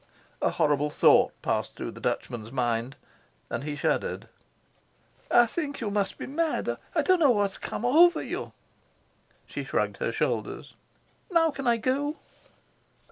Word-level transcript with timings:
A 0.41 0.49
horrible 0.49 0.89
thought 0.89 1.31
passed 1.43 1.75
through 1.75 1.91
the 1.91 2.01
Dutchman's 2.01 2.51
mind, 2.51 2.95
and 3.51 3.63
he 3.63 3.75
shuddered. 3.75 4.27
"I 5.29 5.45
think 5.45 5.79
you 5.79 5.91
must 5.91 6.17
be 6.17 6.25
mad. 6.25 6.75
I 6.95 7.03
don't 7.03 7.19
know 7.19 7.29
what 7.29 7.43
has 7.43 7.59
come 7.59 7.85
over 7.85 8.23
you." 8.23 8.51
She 9.45 9.63
shrugged 9.63 9.97
her 9.97 10.11
shoulders. 10.11 10.73
"Now 11.29 11.53
may 11.59 11.69
I 11.73 11.77
go?" 11.77 12.17